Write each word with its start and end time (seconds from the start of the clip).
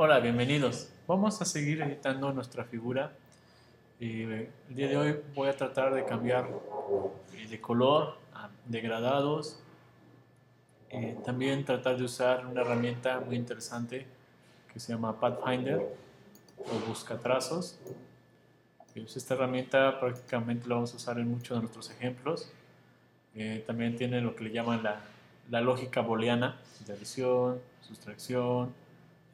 Hola, 0.00 0.20
bienvenidos. 0.20 0.92
Vamos 1.08 1.42
a 1.42 1.44
seguir 1.44 1.82
editando 1.82 2.32
nuestra 2.32 2.62
figura. 2.62 3.10
Eh, 3.98 4.48
el 4.68 4.76
día 4.76 4.86
de 4.86 4.96
hoy 4.96 5.20
voy 5.34 5.48
a 5.48 5.56
tratar 5.56 5.92
de 5.92 6.04
cambiar 6.04 6.48
eh, 7.34 7.48
de 7.48 7.60
color, 7.60 8.16
a 8.32 8.48
degradados. 8.64 9.58
Eh, 10.90 11.18
también 11.24 11.64
tratar 11.64 11.96
de 11.96 12.04
usar 12.04 12.46
una 12.46 12.60
herramienta 12.60 13.18
muy 13.18 13.34
interesante 13.34 14.06
que 14.72 14.78
se 14.78 14.92
llama 14.92 15.18
Pathfinder 15.18 15.82
o 16.58 16.88
Buscatrazos. 16.88 17.80
Pues 18.94 19.16
esta 19.16 19.34
herramienta 19.34 19.98
prácticamente 19.98 20.68
la 20.68 20.76
vamos 20.76 20.92
a 20.92 20.96
usar 20.96 21.18
en 21.18 21.28
muchos 21.28 21.56
de 21.56 21.62
nuestros 21.62 21.90
ejemplos. 21.90 22.52
también 23.66 23.96
tiene 23.96 24.20
lo 24.20 24.36
que 24.36 24.44
le 24.44 24.52
llaman 24.52 24.80
la, 24.84 25.00
la 25.50 25.60
lógica 25.60 26.02
booleana 26.02 26.56
de 26.86 26.92
adición, 26.92 27.60
sustracción, 27.80 28.72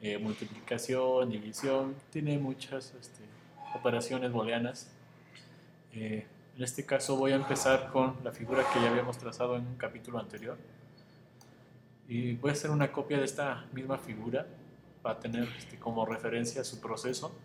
eh, 0.05 0.19
multiplicación, 0.19 1.31
división, 1.31 1.95
tiene 2.11 2.37
muchas 2.37 2.93
este, 3.01 3.23
operaciones 3.73 4.31
booleanas. 4.31 4.91
Eh, 5.93 6.27
en 6.55 6.63
este 6.63 6.85
caso 6.85 7.15
voy 7.17 7.31
a 7.31 7.35
empezar 7.37 7.91
con 7.91 8.15
la 8.23 8.31
figura 8.31 8.63
que 8.71 8.79
ya 8.79 8.91
habíamos 8.91 9.17
trazado 9.17 9.55
en 9.55 9.65
un 9.65 9.77
capítulo 9.77 10.19
anterior. 10.19 10.59
Y 12.07 12.33
voy 12.33 12.51
a 12.51 12.53
hacer 12.53 12.69
una 12.69 12.91
copia 12.91 13.17
de 13.17 13.25
esta 13.25 13.65
misma 13.73 13.97
figura 13.97 14.45
para 15.01 15.19
tener 15.19 15.49
este, 15.57 15.79
como 15.79 16.05
referencia 16.05 16.63
su 16.63 16.79
proceso. 16.79 17.35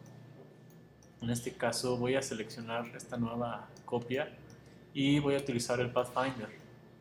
En 1.22 1.30
este 1.30 1.52
caso 1.52 1.96
voy 1.96 2.14
a 2.16 2.20
seleccionar 2.20 2.84
esta 2.94 3.16
nueva 3.16 3.70
copia 3.86 4.36
y 4.92 5.18
voy 5.18 5.34
a 5.34 5.38
utilizar 5.38 5.80
el 5.80 5.90
Pathfinder. 5.92 6.50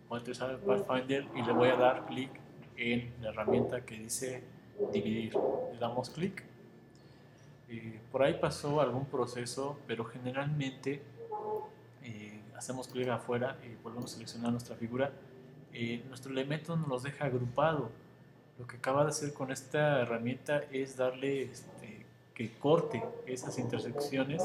Voy 0.07 0.19
a 0.19 0.21
utilizar 0.21 0.51
el 0.51 0.57
Pathfinder 0.59 1.27
y 1.35 1.41
le 1.41 1.51
voy 1.51 1.67
a 1.67 1.75
dar 1.75 2.05
clic 2.05 2.31
en 2.77 3.11
la 3.21 3.31
herramienta 3.31 3.81
que 3.81 3.99
dice 3.99 4.58
dividir. 4.91 5.33
Le 5.73 5.79
damos 5.79 6.09
clic. 6.09 6.43
Eh, 7.69 7.99
por 8.11 8.23
ahí 8.23 8.35
pasó 8.39 8.81
algún 8.81 9.05
proceso, 9.05 9.77
pero 9.85 10.05
generalmente 10.05 11.01
eh, 12.03 12.41
hacemos 12.55 12.87
clic 12.87 13.07
afuera 13.09 13.57
y 13.63 13.75
volvemos 13.83 14.11
a 14.11 14.15
seleccionar 14.15 14.51
nuestra 14.51 14.75
figura. 14.75 15.11
Eh, 15.73 16.03
nuestro 16.07 16.31
elemento 16.31 16.75
nos 16.75 16.87
los 16.87 17.03
deja 17.03 17.25
agrupado. 17.25 17.89
Lo 18.57 18.67
que 18.67 18.77
acaba 18.77 19.03
de 19.03 19.09
hacer 19.09 19.33
con 19.33 19.51
esta 19.51 20.01
herramienta 20.01 20.63
es 20.71 20.97
darle 20.97 21.43
este, 21.43 22.05
que 22.33 22.51
corte 22.57 23.03
esas 23.25 23.57
intersecciones 23.59 24.41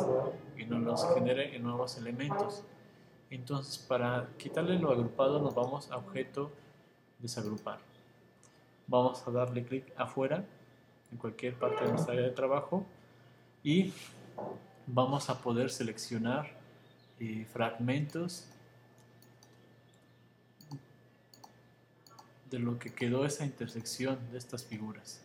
y 0.57 0.67
nos 0.67 0.83
los 0.83 1.15
genere 1.15 1.57
en 1.57 1.63
nuevos 1.63 1.97
elementos. 1.97 2.63
Entonces, 3.31 3.79
para 3.79 4.29
quitarle 4.37 4.79
lo 4.79 4.93
agrupado, 4.93 5.41
nos 5.41 5.55
vamos 5.55 5.91
a 5.91 5.97
objeto 5.97 6.53
desagrupar 7.19 7.94
vamos 8.87 9.27
a 9.27 9.31
darle 9.31 9.65
clic 9.65 9.93
afuera 9.97 10.45
en 11.11 11.19
cualquier 11.19 11.55
parte 11.55 11.85
de 11.85 11.91
nuestra 11.91 12.13
área 12.15 12.27
de 12.27 12.33
trabajo 12.33 12.85
y 13.63 13.93
vamos 14.87 15.31
a 15.31 15.41
poder 15.41 15.71
seleccionar 15.71 16.51
eh, 17.21 17.47
fragmentos 17.53 18.47
de 22.51 22.59
lo 22.59 22.79
que 22.79 22.93
quedó 22.93 23.25
esa 23.25 23.45
intersección 23.45 24.19
de 24.31 24.39
estas 24.39 24.65
figuras. 24.65 25.21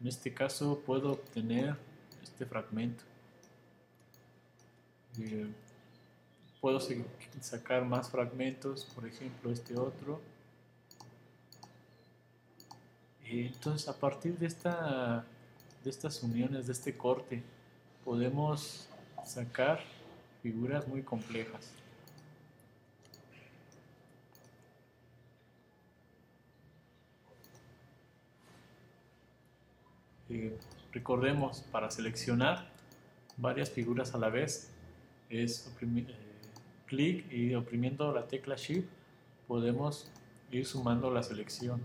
En 0.00 0.06
este 0.06 0.32
caso 0.32 0.80
puedo 0.86 1.12
obtener 1.12 1.76
este 2.22 2.46
fragmento. 2.46 3.04
Eh, 5.18 5.48
puedo 6.60 6.78
sacar 7.40 7.84
más 7.84 8.10
fragmentos, 8.10 8.84
por 8.94 9.06
ejemplo 9.06 9.50
este 9.50 9.76
otro 9.76 10.20
entonces, 13.30 13.88
a 13.88 13.98
partir 13.98 14.36
de, 14.38 14.46
esta, 14.46 15.24
de 15.84 15.90
estas 15.90 16.22
uniones, 16.22 16.66
de 16.66 16.72
este 16.72 16.96
corte, 16.96 17.42
podemos 18.04 18.88
sacar 19.24 19.80
figuras 20.42 20.86
muy 20.88 21.02
complejas. 21.02 21.72
Eh, 30.28 30.56
recordemos, 30.92 31.62
para 31.72 31.90
seleccionar 31.90 32.68
varias 33.36 33.70
figuras 33.70 34.14
a 34.14 34.18
la 34.18 34.28
vez, 34.28 34.70
es 35.28 35.72
eh, 35.80 36.06
clic 36.86 37.30
y 37.32 37.54
oprimiendo 37.54 38.12
la 38.12 38.26
tecla 38.26 38.56
Shift 38.56 38.88
podemos 39.46 40.08
ir 40.52 40.64
sumando 40.64 41.10
la 41.10 41.24
selección. 41.24 41.80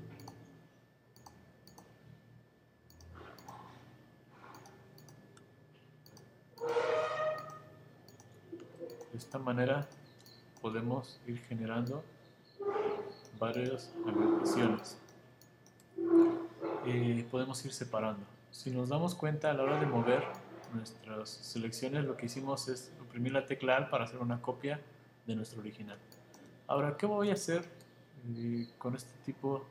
De 9.16 9.20
esta 9.20 9.40
manera 9.40 9.88
podemos 10.62 11.22
ir 11.26 11.40
generando 11.40 12.04
varias 13.40 13.90
agrupaciones. 14.06 14.98
Eh, 16.86 17.26
podemos 17.32 17.64
ir 17.64 17.72
separando. 17.72 18.26
Si 18.52 18.72
nos 18.72 18.90
damos 18.90 19.16
cuenta 19.16 19.52
a 19.52 19.54
la 19.54 19.64
hora 19.64 19.80
de 19.80 19.86
mover 19.86 20.22
nuestras 20.74 21.30
selecciones, 21.30 22.04
lo 22.04 22.18
que 22.18 22.26
hicimos 22.26 22.68
es 22.68 22.92
oprimir 23.08 23.32
la 23.32 23.46
tecla 23.46 23.78
Alt 23.78 23.90
para 23.90 24.04
hacer 24.04 24.20
una 24.20 24.42
copia 24.42 24.82
de 25.26 25.34
nuestro 25.34 25.62
original. 25.62 25.98
Ahora, 26.68 26.98
¿qué 26.98 27.06
voy 27.06 27.30
a 27.30 27.36
hacer 27.36 27.64
eh, 28.36 28.68
con 28.78 28.98
este 28.98 29.18
tipo 29.26 29.66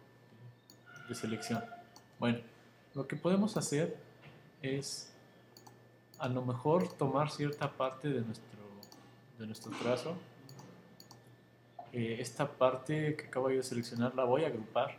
de 1.06 1.14
selección? 1.14 1.62
Bueno, 2.18 2.38
lo 2.94 3.06
que 3.06 3.16
podemos 3.16 3.58
hacer 3.58 3.94
es 4.62 5.12
a 6.18 6.28
lo 6.28 6.46
mejor 6.46 6.90
tomar 6.94 7.30
cierta 7.30 7.70
parte 7.70 8.08
de 8.08 8.22
nuestro 8.22 8.63
de 9.38 9.46
nuestro 9.46 9.72
trazo. 9.72 10.16
Eh, 11.92 12.16
esta 12.20 12.50
parte 12.50 13.16
que 13.16 13.26
acabo 13.26 13.48
de 13.48 13.62
seleccionar 13.62 14.14
la 14.14 14.24
voy 14.24 14.44
a 14.44 14.48
agrupar. 14.48 14.96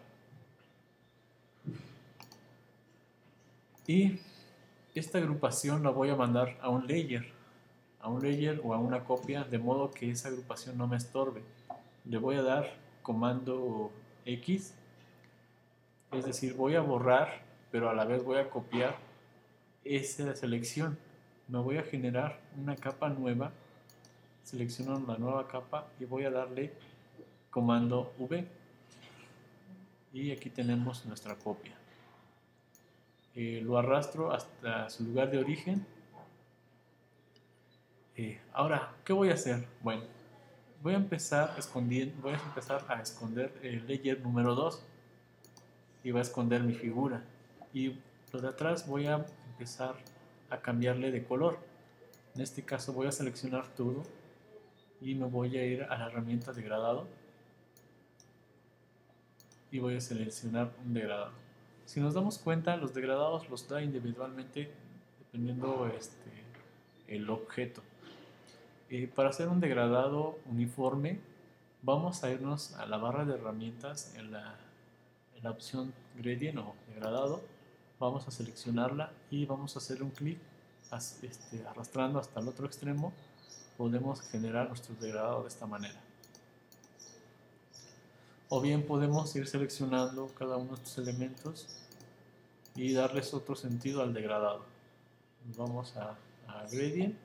Y 3.87 4.19
esta 4.95 5.17
agrupación 5.17 5.83
la 5.83 5.89
voy 5.89 6.09
a 6.09 6.15
mandar 6.15 6.57
a 6.61 6.69
un 6.69 6.87
layer, 6.87 7.31
a 7.99 8.09
un 8.09 8.21
layer 8.21 8.61
o 8.63 8.73
a 8.73 8.79
una 8.79 9.03
copia, 9.03 9.43
de 9.43 9.59
modo 9.59 9.91
que 9.91 10.09
esa 10.09 10.29
agrupación 10.29 10.77
no 10.77 10.87
me 10.87 10.97
estorbe. 10.97 11.43
Le 12.05 12.17
voy 12.17 12.37
a 12.37 12.41
dar 12.41 12.73
comando 13.01 13.91
X, 14.25 14.73
es 16.11 16.25
decir, 16.25 16.53
voy 16.55 16.75
a 16.75 16.81
borrar, 16.81 17.41
pero 17.71 17.89
a 17.89 17.93
la 17.93 18.05
vez 18.05 18.23
voy 18.23 18.37
a 18.37 18.49
copiar 18.49 18.97
esa 19.83 20.35
selección. 20.35 20.97
Me 21.47 21.59
voy 21.59 21.77
a 21.77 21.83
generar 21.83 22.39
una 22.57 22.75
capa 22.75 23.09
nueva 23.09 23.51
selecciono 24.45 25.03
la 25.07 25.17
nueva 25.17 25.47
capa 25.47 25.87
y 25.99 26.05
voy 26.05 26.23
a 26.23 26.29
darle 26.29 26.71
comando 27.49 28.13
V. 28.19 28.47
Y 30.13 30.31
aquí 30.31 30.49
tenemos 30.49 31.05
nuestra 31.05 31.35
copia. 31.35 31.73
Eh, 33.33 33.59
lo 33.61 33.77
arrastro 33.77 34.31
hasta 34.31 34.89
su 34.89 35.03
lugar 35.03 35.31
de 35.31 35.39
origen. 35.39 35.85
Eh, 38.15 38.39
ahora 38.53 38.93
¿qué 39.03 39.11
voy 39.11 39.29
a 39.29 39.33
hacer? 39.33 39.67
bueno 39.81 40.03
voy 40.81 40.93
a 40.93 40.95
empezar 40.95 41.53
escondiendo 41.57 42.15
voy 42.21 42.31
a 42.31 42.37
empezar 42.37 42.85
a 42.87 43.01
esconder 43.01 43.51
el 43.61 43.85
layer 43.85 44.21
número 44.21 44.55
2 44.55 44.81
y 46.05 46.11
va 46.11 46.19
a 46.19 46.21
esconder 46.21 46.63
mi 46.63 46.75
figura. 46.75 47.25
Y 47.73 47.97
lo 48.31 48.39
de 48.39 48.47
atrás 48.47 48.87
voy 48.87 49.07
a 49.07 49.25
empezar 49.49 49.95
a 50.49 50.61
cambiarle 50.61 51.11
de 51.11 51.25
color. 51.25 51.57
En 52.35 52.41
este 52.41 52.61
caso 52.61 52.93
voy 52.93 53.07
a 53.07 53.11
seleccionar 53.11 53.67
todo 53.69 54.03
y 55.01 55.15
me 55.15 55.25
voy 55.25 55.57
a 55.57 55.65
ir 55.65 55.83
a 55.83 55.97
la 55.97 56.07
herramienta 56.07 56.53
degradado 56.53 57.07
y 59.71 59.79
voy 59.79 59.95
a 59.97 60.01
seleccionar 60.01 60.71
un 60.85 60.93
degradado. 60.93 61.31
Si 61.85 61.99
nos 61.99 62.13
damos 62.13 62.37
cuenta, 62.37 62.77
los 62.77 62.93
degradados 62.93 63.49
los 63.49 63.67
da 63.67 63.81
individualmente 63.81 64.71
dependiendo 65.19 65.87
este, 65.87 66.31
el 67.07 67.29
objeto. 67.29 67.81
Eh, 68.89 69.11
para 69.13 69.29
hacer 69.29 69.49
un 69.49 69.59
degradado 69.59 70.39
uniforme, 70.45 71.19
vamos 71.81 72.23
a 72.23 72.31
irnos 72.31 72.73
a 72.75 72.85
la 72.85 72.97
barra 72.97 73.25
de 73.25 73.33
herramientas 73.33 74.15
en 74.15 74.31
la, 74.31 74.55
en 75.35 75.43
la 75.43 75.51
opción 75.51 75.93
gradient 76.15 76.57
o 76.59 76.75
degradado. 76.87 77.43
Vamos 77.99 78.27
a 78.27 78.31
seleccionarla 78.31 79.11
y 79.29 79.45
vamos 79.45 79.75
a 79.75 79.79
hacer 79.79 80.01
un 80.01 80.11
clic 80.11 80.39
este, 81.21 81.65
arrastrando 81.67 82.19
hasta 82.19 82.39
el 82.39 82.47
otro 82.47 82.65
extremo 82.65 83.13
podemos 83.77 84.21
generar 84.21 84.67
nuestro 84.67 84.95
degradado 84.95 85.43
de 85.43 85.49
esta 85.49 85.65
manera. 85.65 85.99
O 88.49 88.61
bien 88.61 88.85
podemos 88.85 89.35
ir 89.35 89.47
seleccionando 89.47 90.27
cada 90.37 90.57
uno 90.57 90.75
de 90.75 90.83
estos 90.83 90.97
elementos 90.97 91.67
y 92.75 92.93
darles 92.93 93.33
otro 93.33 93.55
sentido 93.55 94.01
al 94.01 94.13
degradado. 94.13 94.65
vamos 95.57 95.95
a, 95.97 96.17
Gradient 96.71 97.15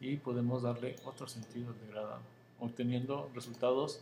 y 0.00 0.16
podemos 0.16 0.62
darle 0.62 0.96
otro 1.04 1.26
sentido 1.26 1.72
al 1.72 1.80
degradado, 1.80 2.20
obteniendo 2.60 3.28
resultados 3.34 4.00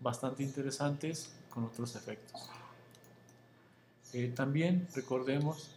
bastante 0.00 0.42
interesantes 0.42 1.30
con 1.50 1.64
otros 1.64 1.94
efectos. 1.94 2.50
Eh, 4.14 4.32
también 4.34 4.88
recordemos 4.94 5.70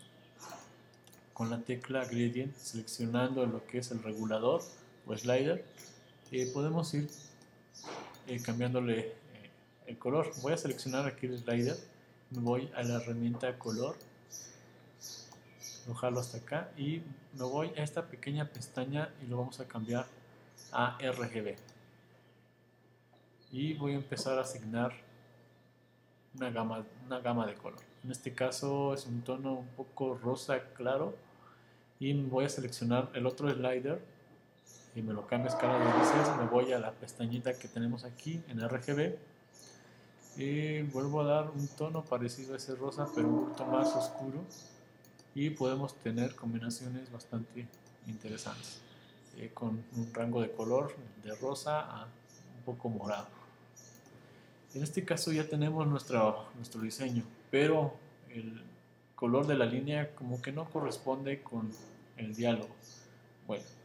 con 1.33 1.49
la 1.49 1.59
tecla 1.59 2.05
gradient 2.05 2.55
seleccionando 2.55 3.45
lo 3.45 3.65
que 3.65 3.79
es 3.79 3.91
el 3.91 4.01
regulador 4.01 4.61
o 5.05 5.17
slider 5.17 5.65
eh, 6.31 6.49
podemos 6.53 6.93
ir 6.93 7.09
eh, 8.27 8.41
cambiándole 8.41 8.99
eh, 8.99 9.13
el 9.87 9.97
color. 9.97 10.31
Voy 10.41 10.53
a 10.53 10.57
seleccionar 10.57 11.05
aquí 11.07 11.25
el 11.27 11.37
slider 11.37 11.77
me 12.31 12.39
voy 12.39 12.71
a 12.75 12.83
la 12.83 12.95
herramienta 13.01 13.59
color 13.59 13.97
lo 15.87 15.93
jalo 15.95 16.19
hasta 16.19 16.37
acá 16.37 16.71
y 16.77 17.01
me 17.33 17.43
voy 17.43 17.69
a 17.77 17.83
esta 17.83 18.07
pequeña 18.07 18.45
pestaña 18.45 19.09
y 19.21 19.27
lo 19.27 19.37
vamos 19.37 19.59
a 19.59 19.67
cambiar 19.67 20.05
a 20.71 20.97
RGB 20.99 21.55
y 23.51 23.73
voy 23.73 23.93
a 23.93 23.95
empezar 23.95 24.37
a 24.37 24.41
asignar 24.41 24.93
una 26.35 26.49
gama, 26.49 26.85
una 27.05 27.19
gama 27.19 27.45
de 27.45 27.55
color. 27.55 27.79
En 28.03 28.11
este 28.11 28.33
caso 28.33 28.93
es 28.93 29.05
un 29.05 29.21
tono 29.21 29.53
un 29.53 29.67
poco 29.67 30.17
rosa 30.17 30.61
claro 30.75 31.15
y 31.99 32.13
voy 32.13 32.45
a 32.45 32.49
seleccionar 32.49 33.09
el 33.13 33.25
otro 33.25 33.51
slider 33.51 34.01
y 34.95 35.01
me 35.01 35.13
lo 35.13 35.25
cambio 35.25 35.49
a 35.49 35.53
escala 35.53 35.79
de 35.79 35.85
grises 35.85 36.37
me 36.37 36.47
voy 36.47 36.73
a 36.73 36.79
la 36.79 36.91
pestañita 36.91 37.57
que 37.57 37.67
tenemos 37.67 38.03
aquí 38.03 38.43
en 38.47 38.59
RGB 38.59 39.15
y 40.37 40.81
vuelvo 40.83 41.21
a 41.21 41.25
dar 41.25 41.49
un 41.49 41.67
tono 41.69 42.03
parecido 42.03 42.53
a 42.53 42.57
ese 42.57 42.75
rosa 42.75 43.07
pero 43.15 43.27
un 43.27 43.45
poquito 43.45 43.65
más 43.65 43.95
oscuro 43.95 44.43
y 45.33 45.49
podemos 45.51 45.95
tener 45.95 46.35
combinaciones 46.35 47.11
bastante 47.11 47.67
interesantes 48.07 48.81
eh, 49.37 49.51
con 49.53 49.83
un 49.95 50.13
rango 50.13 50.41
de 50.41 50.51
color 50.51 50.93
de 51.23 51.33
rosa 51.35 51.79
a 51.79 52.03
un 52.57 52.63
poco 52.65 52.89
morado. 52.89 53.27
En 54.73 54.83
este 54.83 55.05
caso 55.05 55.31
ya 55.31 55.47
tenemos 55.47 55.87
nuestro, 55.87 56.47
nuestro 56.55 56.81
diseño 56.81 57.23
pero 57.49 57.93
el 58.29 58.61
color 59.15 59.47
de 59.47 59.55
la 59.55 59.65
línea 59.65 60.13
como 60.15 60.41
que 60.41 60.51
no 60.51 60.69
corresponde 60.69 61.41
con 61.41 61.71
el 62.17 62.35
diálogo. 62.35 62.75
Bueno 63.47 63.80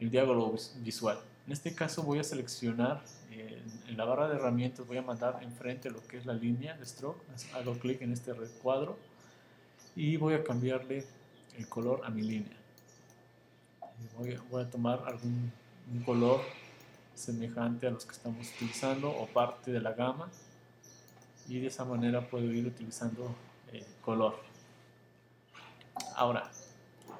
el 0.00 0.10
diálogo 0.10 0.56
visual 0.78 1.18
en 1.46 1.52
este 1.52 1.74
caso 1.74 2.02
voy 2.02 2.18
a 2.18 2.24
seleccionar 2.24 3.02
eh, 3.30 3.62
en 3.86 3.96
la 3.96 4.04
barra 4.04 4.28
de 4.28 4.36
herramientas 4.36 4.86
voy 4.86 4.96
a 4.96 5.02
mandar 5.02 5.40
enfrente 5.42 5.90
lo 5.90 6.04
que 6.06 6.18
es 6.18 6.26
la 6.26 6.34
línea 6.34 6.76
de 6.76 6.84
stroke 6.86 7.22
hago 7.54 7.78
clic 7.78 8.02
en 8.02 8.12
este 8.12 8.32
recuadro 8.32 8.96
y 9.96 10.16
voy 10.16 10.34
a 10.34 10.44
cambiarle 10.44 11.04
el 11.58 11.68
color 11.68 12.02
a 12.04 12.10
mi 12.10 12.22
línea. 12.22 12.56
Voy 14.16 14.34
a, 14.34 14.40
voy 14.50 14.62
a 14.62 14.70
tomar 14.70 15.02
algún 15.06 15.52
un 15.92 16.02
color 16.04 16.40
semejante 17.14 17.86
a 17.86 17.90
los 17.90 18.04
que 18.06 18.12
estamos 18.12 18.46
utilizando 18.56 19.10
o 19.10 19.26
parte 19.26 19.72
de 19.72 19.80
la 19.80 19.92
gama 19.92 20.28
y 21.48 21.58
de 21.58 21.66
esa 21.66 21.84
manera 21.84 22.28
puedo 22.28 22.44
ir 22.52 22.66
utilizando 22.66 23.34
el 23.72 23.84
color. 24.02 24.36
Ahora, 26.14 26.50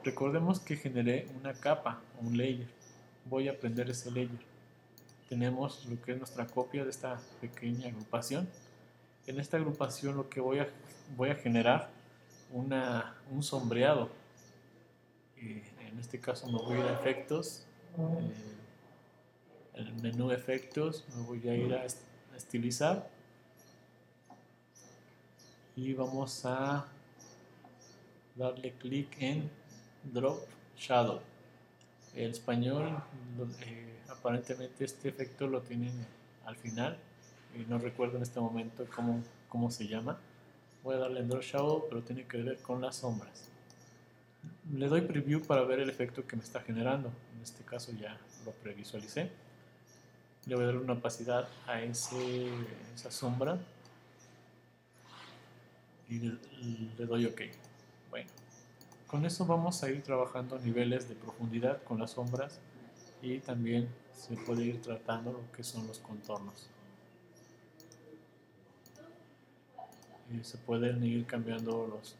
recordemos 0.04 0.60
que 0.60 0.76
generé 0.76 1.26
una 1.38 1.52
capa, 1.54 2.00
un 2.20 2.36
layer. 2.36 2.68
Voy 3.24 3.48
a 3.48 3.58
prender 3.58 3.90
ese 3.90 4.10
layer. 4.10 4.40
Tenemos 5.28 5.86
lo 5.86 6.00
que 6.02 6.12
es 6.12 6.18
nuestra 6.18 6.46
copia 6.46 6.84
de 6.84 6.90
esta 6.90 7.20
pequeña 7.40 7.88
agrupación. 7.88 8.48
En 9.26 9.38
esta 9.38 9.56
agrupación 9.56 10.16
lo 10.16 10.28
que 10.28 10.40
voy 10.40 10.58
a, 10.58 10.68
voy 11.16 11.30
a 11.30 11.34
generar 11.36 11.90
una, 12.52 13.14
un 13.30 13.42
sombreado. 13.42 14.10
Eh, 15.36 15.62
en 15.88 15.98
este 15.98 16.20
caso 16.20 16.46
me 16.46 16.58
voy 16.58 16.76
a 16.76 16.80
ir 16.80 16.86
a 16.86 16.92
efectos, 16.94 17.66
eh, 17.98 18.50
el 19.74 19.94
menú 19.94 20.30
efectos, 20.30 21.04
me 21.16 21.22
voy 21.22 21.48
a 21.48 21.54
ir 21.54 21.74
a, 21.74 21.84
estilizar 22.36 23.10
y 25.76 25.92
vamos 25.92 26.46
a 26.46 26.86
darle 28.34 28.72
clic 28.72 29.14
en 29.20 29.50
drop 30.04 30.46
shadow. 30.76 31.20
El 32.14 32.30
español 32.30 33.02
eh, 33.60 34.00
aparentemente 34.08 34.84
este 34.84 35.08
efecto 35.08 35.46
lo 35.46 35.60
tienen 35.62 35.92
al 36.44 36.56
final 36.56 36.96
y 37.54 37.60
no 37.68 37.78
recuerdo 37.78 38.16
en 38.16 38.22
este 38.22 38.40
momento 38.40 38.86
cómo, 38.94 39.22
cómo 39.48 39.70
se 39.70 39.86
llama 39.86 40.18
voy 40.82 40.94
a 40.94 40.98
darle 40.98 41.20
en 41.20 41.28
Draw 41.28 41.42
Shadow, 41.42 41.86
pero 41.88 42.02
tiene 42.02 42.24
que 42.24 42.38
ver 42.38 42.58
con 42.58 42.80
las 42.80 42.96
sombras. 42.96 43.48
Le 44.72 44.88
doy 44.88 45.02
preview 45.02 45.42
para 45.42 45.62
ver 45.62 45.80
el 45.80 45.90
efecto 45.90 46.26
que 46.26 46.36
me 46.36 46.42
está 46.42 46.60
generando. 46.60 47.12
En 47.34 47.42
este 47.42 47.62
caso 47.64 47.92
ya 47.92 48.18
lo 48.44 48.52
previsualicé. 48.52 49.30
Le 50.46 50.54
voy 50.54 50.64
a 50.64 50.66
dar 50.68 50.76
una 50.76 50.94
opacidad 50.94 51.48
a 51.66 51.82
ese, 51.82 52.48
esa 52.94 53.10
sombra 53.10 53.58
y 56.08 56.18
le, 56.18 56.38
le 56.98 57.06
doy 57.06 57.26
OK. 57.26 57.42
Bueno, 58.08 58.30
con 59.10 59.26
eso 59.26 59.44
vamos 59.44 59.82
a 59.82 59.90
ir 59.90 60.02
trabajando 60.02 60.56
niveles 60.60 61.08
de 61.08 61.16
profundidad 61.16 61.82
con 61.82 61.98
las 61.98 62.12
sombras 62.12 62.60
y 63.20 63.40
también 63.40 63.88
se 64.12 64.36
puede 64.36 64.62
ir 64.62 64.80
tratando 64.80 65.32
lo 65.32 65.52
que 65.52 65.64
son 65.64 65.84
los 65.88 65.98
contornos. 65.98 66.68
se 70.44 70.58
pueden 70.58 71.02
ir 71.02 71.26
cambiando 71.26 71.88
los, 71.88 72.14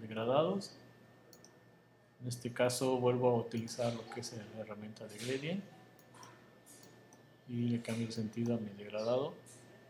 degradados. 0.00 0.72
En 2.22 2.28
este 2.28 2.50
caso 2.50 2.96
vuelvo 2.96 3.28
a 3.28 3.36
utilizar 3.36 3.92
lo 3.92 4.08
que 4.08 4.20
es 4.20 4.32
la 4.32 4.62
herramienta 4.62 5.06
de 5.06 5.18
gradient 5.18 5.62
y 7.46 7.68
le 7.68 7.82
cambio 7.82 8.06
el 8.06 8.12
sentido 8.12 8.54
a 8.54 8.56
mi 8.56 8.70
degradado 8.70 9.34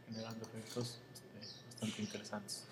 generando 0.09 0.45
efectos 0.45 0.99
este, 1.15 1.67
bastante 1.69 2.03
interesantes. 2.03 2.67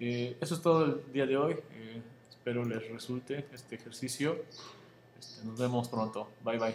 Eh, 0.00 0.36
eso 0.40 0.56
es 0.56 0.60
todo 0.60 0.86
el 0.86 1.12
día 1.12 1.26
de 1.26 1.36
hoy. 1.36 1.54
Eh, 1.70 2.02
espero 2.50 2.64
les 2.64 2.90
resulte 2.90 3.46
este 3.52 3.76
ejercicio. 3.76 4.44
Este, 5.20 5.44
nos 5.44 5.56
vemos 5.56 5.88
pronto. 5.88 6.28
Bye 6.44 6.58
bye. 6.58 6.74